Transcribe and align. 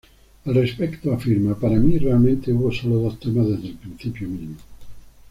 Al 0.45 0.55
respecto 0.55 1.13
afirma: 1.13 1.53
"Para 1.59 1.75
mí, 1.75 1.99
realmente 1.99 2.51
hubo 2.51 2.71
sólo 2.71 2.95
dos 2.95 3.19
temas 3.19 3.49
desde 3.49 3.67
el 3.67 3.75
principio 3.75 4.27
mismo. 4.27 4.55